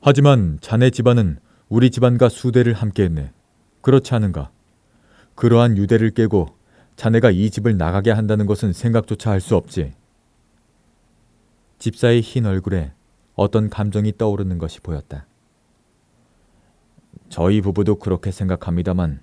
하지만 0.00 0.58
자네 0.60 0.90
집안은 0.90 1.38
우리 1.68 1.90
집안과 1.90 2.28
수대를 2.28 2.72
함께했네. 2.72 3.32
그렇지 3.80 4.14
않은가? 4.14 4.50
그러한 5.34 5.76
유대를 5.76 6.10
깨고 6.10 6.56
자네가 6.96 7.30
이 7.30 7.50
집을 7.50 7.76
나가게 7.76 8.10
한다는 8.10 8.46
것은 8.46 8.72
생각조차 8.72 9.30
할 9.30 9.40
수 9.40 9.54
없지. 9.56 9.92
집사의 11.78 12.22
흰 12.22 12.44
얼굴에 12.44 12.92
어떤 13.34 13.70
감정이 13.70 14.14
떠오르는 14.18 14.58
것이 14.58 14.80
보였다. 14.80 15.26
저희 17.28 17.60
부부도 17.60 17.96
그렇게 17.96 18.32
생각합니다만, 18.32 19.20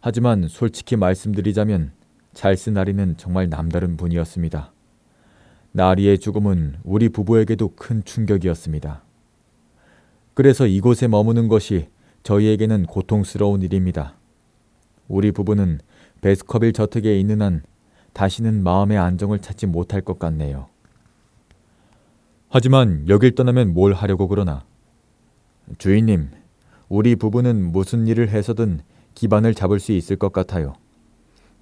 하지만 0.00 0.48
솔직히 0.48 0.96
말씀드리자면 0.96 1.92
찰스 2.32 2.70
나리는 2.70 3.16
정말 3.18 3.50
남다른 3.50 3.96
분이었습니다. 3.98 4.72
나리의 5.72 6.18
죽음은 6.18 6.76
우리 6.84 7.08
부부에게도 7.08 7.74
큰 7.76 8.04
충격이었습니다. 8.04 9.02
그래서 10.34 10.66
이곳에 10.66 11.08
머무는 11.08 11.48
것이 11.48 11.88
저희에게는 12.22 12.84
고통스러운 12.84 13.62
일입니다. 13.62 14.16
우리 15.08 15.32
부부는 15.32 15.80
베스커빌 16.20 16.74
저택에 16.74 17.18
있는 17.18 17.40
한 17.40 17.62
다시는 18.12 18.62
마음의 18.62 18.98
안정을 18.98 19.38
찾지 19.40 19.66
못할 19.66 20.02
것 20.02 20.18
같네요. 20.18 20.68
하지만 22.50 23.08
여길 23.08 23.34
떠나면 23.34 23.72
뭘 23.72 23.94
하려고 23.94 24.28
그러나? 24.28 24.64
주인님, 25.78 26.30
우리 26.90 27.16
부부는 27.16 27.72
무슨 27.72 28.06
일을 28.06 28.28
해서든 28.28 28.80
기반을 29.14 29.54
잡을 29.54 29.80
수 29.80 29.92
있을 29.92 30.16
것 30.16 30.34
같아요. 30.34 30.74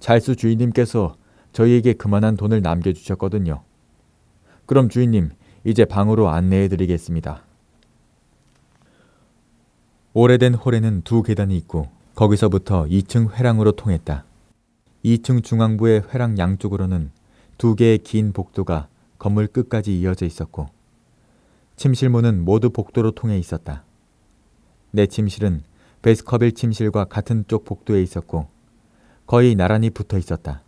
찰스 0.00 0.34
주인님께서 0.34 1.14
저희에게 1.52 1.92
그만한 1.92 2.36
돈을 2.36 2.60
남겨주셨거든요. 2.62 3.62
그럼 4.70 4.88
주인님, 4.88 5.30
이제 5.64 5.84
방으로 5.84 6.28
안내해 6.28 6.68
드리겠습니다. 6.68 7.42
오래된 10.12 10.54
홀에는 10.54 11.02
두 11.02 11.24
계단이 11.24 11.56
있고 11.56 11.88
거기서부터 12.14 12.84
2층 12.84 13.32
회랑으로 13.32 13.72
통했다. 13.72 14.24
2층 15.04 15.42
중앙부의 15.42 16.04
회랑 16.14 16.38
양쪽으로는 16.38 17.10
두 17.58 17.74
개의 17.74 17.98
긴 17.98 18.32
복도가 18.32 18.86
건물 19.18 19.48
끝까지 19.48 19.98
이어져 19.98 20.24
있었고 20.24 20.68
침실문은 21.74 22.44
모두 22.44 22.70
복도로 22.70 23.10
통해 23.10 23.36
있었다. 23.38 23.82
내 24.92 25.06
침실은 25.06 25.64
베스커빌 26.02 26.52
침실과 26.52 27.06
같은 27.06 27.44
쪽 27.48 27.64
복도에 27.64 28.00
있었고 28.02 28.46
거의 29.26 29.56
나란히 29.56 29.90
붙어 29.90 30.16
있었다. 30.16 30.62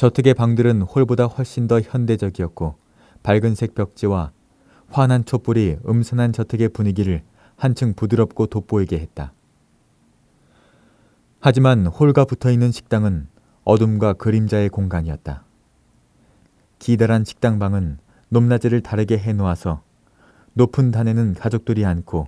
저택의 0.00 0.32
방들은 0.32 0.80
홀보다 0.80 1.26
훨씬 1.26 1.68
더 1.68 1.78
현대적이었고 1.78 2.74
밝은색 3.22 3.74
벽지와 3.74 4.32
환한 4.88 5.26
촛불이 5.26 5.76
음산한 5.86 6.32
저택의 6.32 6.70
분위기를 6.70 7.22
한층 7.54 7.92
부드럽고 7.92 8.46
돋보이게 8.46 8.98
했다. 8.98 9.34
하지만 11.38 11.86
홀과 11.86 12.24
붙어 12.24 12.50
있는 12.50 12.72
식당은 12.72 13.28
어둠과 13.64 14.14
그림자의 14.14 14.70
공간이었다. 14.70 15.44
기다란 16.78 17.22
식당방은 17.22 17.98
높낮이를 18.30 18.80
다르게 18.80 19.18
해놓아서 19.18 19.82
높은 20.54 20.92
단에는 20.92 21.34
가족들이 21.34 21.84
앉고 21.84 22.26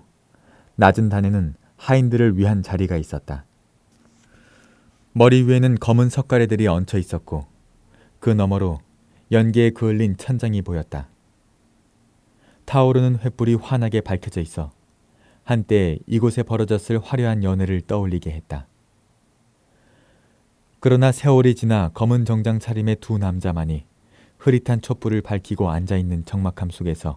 낮은 0.76 1.08
단에는 1.08 1.54
하인들을 1.78 2.37
위한 2.37 2.62
자리가 2.62 2.98
있었다. 2.98 3.46
머리 5.14 5.44
위에는 5.44 5.76
검은 5.76 6.11
석가래들이 6.11 6.68
얹혀 6.68 6.98
있었고 6.98 7.50
그 8.22 8.30
너머로 8.30 8.78
연기에 9.32 9.70
그을린 9.70 10.16
천장이 10.16 10.62
보였다. 10.62 11.08
타오르는 12.66 13.18
횃불이 13.18 13.61
환하게 13.61 14.00
밝혀져 14.00 14.40
있어 14.40 14.70
한때 15.42 15.98
이곳에 16.06 16.44
벌어졌을 16.44 17.00
화려한 17.00 17.42
연애를 17.42 17.80
떠올리게 17.80 18.30
했다. 18.30 18.68
그러나 20.78 21.11
세월이 21.11 21.56
지나 21.56 21.90
검은 21.94 22.24
정장 22.24 22.61
차림의 22.61 22.98
두 23.00 23.18
남자만이 23.18 23.87
흐릿한 24.38 24.82
촛불을 24.82 25.22
밝히고 25.22 25.70
앉아 25.70 25.96
있는 25.96 26.24
적막함 26.24 26.70
속에서 26.70 27.16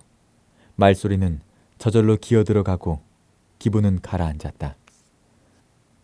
말소리는 0.76 1.40
저절로 1.78 2.18
기어들어가고 2.18 3.00
기분은 3.60 4.00
가라앉았다. 4.02 4.76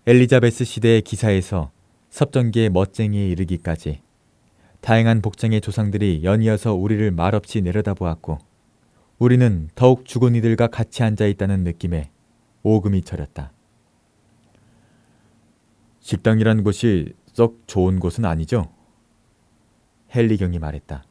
엘리자베스 0.06 0.64
시대의 0.64 1.02
기사에서 1.02 1.72
섭정기의 2.12 2.70
멋쟁이에 2.70 3.28
이르기까지 3.30 4.04
다양한 4.82 5.22
복장의 5.22 5.62
조상들이 5.62 6.24
연이어서 6.24 6.74
우리를 6.74 7.12
말없이 7.12 7.62
내려다보았고 7.62 8.39
우리는 9.20 9.70
더욱 9.76 10.06
죽은 10.06 10.34
이들과 10.36 10.67
같이 10.67 11.04
앉아 11.04 11.28
있다는 11.28 11.63
느낌에 11.63 12.10
오금이 12.63 13.04
저렸다. 13.04 13.52
식당이란 16.00 16.63
곳이 16.63 17.13
썩 17.28 17.62
좋은 17.67 18.00
곳은 18.00 18.26
아니죠? 18.26 18.72
헨리경이 20.13 20.58
말했다. 20.58 21.04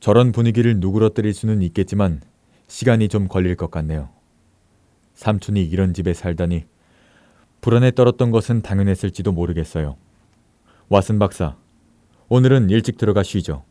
저런 0.00 0.32
분위기를 0.32 0.78
누그러뜨릴 0.80 1.32
수는 1.32 1.62
있겠지만 1.62 2.20
시간이 2.66 3.08
좀 3.08 3.26
걸릴 3.26 3.56
것 3.56 3.70
같네요. 3.70 4.10
삼촌이 5.14 5.64
이런 5.64 5.94
집에 5.94 6.12
살다니 6.12 6.66
불안에 7.62 7.92
떨었던 7.92 8.30
것은 8.30 8.60
당연했을지도 8.60 9.32
모르겠어요. 9.32 9.96
왓슨 10.90 11.18
박사, 11.18 11.56
오늘은 12.28 12.70
일찍 12.70 12.96
들어가 12.96 13.22
쉬죠. 13.22 13.64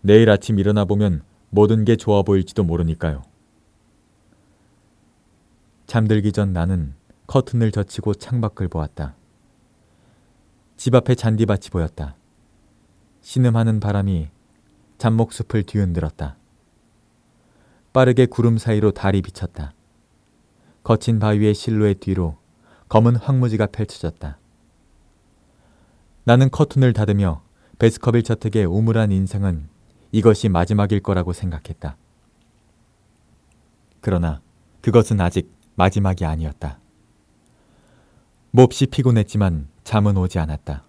내일 0.00 0.30
아침 0.30 0.58
일어나 0.58 0.86
보면 0.86 1.22
모든 1.50 1.84
게 1.84 1.96
좋아 1.96 2.22
보일지도 2.22 2.64
모르니까요. 2.64 3.22
잠들기 5.86 6.32
전 6.32 6.52
나는 6.52 6.94
커튼을 7.26 7.72
젖히고 7.72 8.14
창밖을 8.14 8.68
보았다. 8.68 9.14
집 10.76 10.94
앞에 10.94 11.14
잔디밭이 11.14 11.68
보였다. 11.70 12.16
신음하는 13.20 13.80
바람이 13.80 14.28
잡목숲을 14.98 15.64
뒤흔들었다. 15.64 16.36
빠르게 17.92 18.26
구름 18.26 18.56
사이로 18.56 18.92
달이 18.92 19.20
비쳤다. 19.22 19.74
거친 20.82 21.18
바위의 21.18 21.54
실루엣 21.54 22.00
뒤로 22.00 22.38
검은 22.88 23.16
황무지가 23.16 23.66
펼쳐졌다. 23.66 24.38
나는 26.24 26.50
커튼을 26.50 26.92
닫으며 26.92 27.45
베스커빌 27.78 28.22
저택의 28.22 28.64
우물한 28.64 29.12
인생은 29.12 29.68
이것이 30.10 30.48
마지막일 30.48 31.00
거라고 31.00 31.34
생각했다. 31.34 31.98
그러나 34.00 34.40
그것은 34.80 35.20
아직 35.20 35.52
마지막이 35.74 36.24
아니었다. 36.24 36.80
몹시 38.50 38.86
피곤했지만 38.86 39.68
잠은 39.84 40.16
오지 40.16 40.38
않았다. 40.38 40.84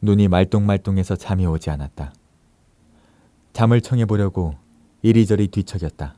눈이 0.00 0.26
말똥말똥해서 0.26 1.14
잠이 1.14 1.46
오지 1.46 1.70
않았다. 1.70 2.12
잠을 3.52 3.80
청해 3.80 4.06
보려고 4.06 4.56
이리저리 5.02 5.46
뒤척였다. 5.46 6.16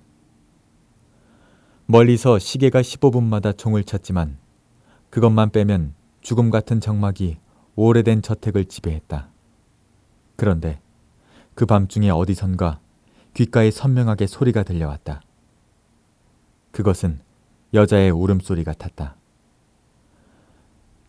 멀리서 1.85 2.39
시계가 2.39 2.81
15분마다 2.81 3.57
총을 3.57 3.85
쳤지만 3.85 4.39
그것만 5.11 5.51
빼면 5.51 5.93
죽음 6.23 6.49
같은 6.51 6.81
정막이 6.81 7.37
오래된 7.77 8.23
저택을 8.23 8.65
지배했다. 8.65 9.29
그런데 10.41 10.81
그 11.55 11.67
밤중에 11.67 12.09
어디선가 12.09 12.81
귓가에 13.35 13.71
선명하게 13.71 14.27
소리가 14.27 14.63
들려왔다. 14.63 15.21
그것은 16.71 17.21
여자의 17.75 18.11
울음소리 18.11 18.65
같았다. 18.65 19.17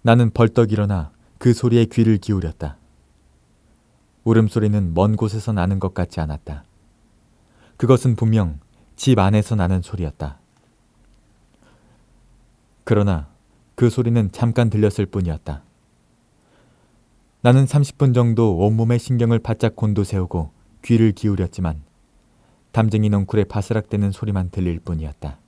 나는 0.02 0.32
벌떡 0.32 0.74
일어나 0.74 1.14
그 1.38 1.54
소리에 1.54 1.86
귀를 1.86 2.18
기울였다. 2.18 2.76
울음소리는 4.26 4.94
먼 4.94 5.16
곳에서 5.16 5.54
나는 5.54 5.80
것 5.80 5.94
같지 5.94 6.20
않았다. 6.20 6.66
그것은 7.78 8.18
분명 8.18 8.60
집 8.98 9.18
안에서 9.18 9.56
나는 9.56 9.82
소리였다. 9.82 10.40
그러나 12.84 13.30
그 13.76 13.90
소리는 13.90 14.30
잠깐 14.34 14.70
들렸을 14.70 15.06
뿐이었다. 15.06 15.64
나는 17.44 17.66
30분 17.66 18.14
정도 18.14 18.56
온몸의 18.58 19.00
신경을 19.00 19.40
바짝 19.40 19.76
곤두세우고 19.76 20.52
귀를 20.84 21.12
기울였지만 21.12 21.82
담쟁이 22.72 23.10
넝쿨의 23.10 23.46
바스락대는 23.46 24.12
소리만 24.12 24.52
들릴 24.52 24.80
뿐이었다. 24.80 25.41